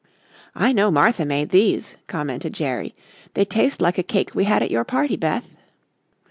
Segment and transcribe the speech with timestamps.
[0.55, 2.95] "I know Martha made these," commented Jerry;
[3.35, 5.55] "they taste like a cake we had at your party, Beth."